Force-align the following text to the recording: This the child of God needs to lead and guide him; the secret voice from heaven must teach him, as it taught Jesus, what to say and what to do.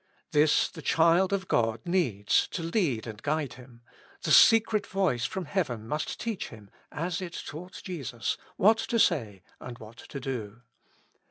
This 0.31 0.67
the 0.67 0.81
child 0.81 1.31
of 1.31 1.47
God 1.47 1.81
needs 1.85 2.47
to 2.47 2.63
lead 2.63 3.05
and 3.05 3.21
guide 3.21 3.53
him; 3.53 3.83
the 4.23 4.31
secret 4.31 4.87
voice 4.87 5.25
from 5.25 5.45
heaven 5.45 5.87
must 5.87 6.19
teach 6.19 6.49
him, 6.49 6.71
as 6.91 7.21
it 7.21 7.43
taught 7.45 7.81
Jesus, 7.83 8.35
what 8.57 8.79
to 8.79 8.97
say 8.97 9.43
and 9.59 9.77
what 9.77 9.97
to 9.97 10.19
do. 10.19 10.63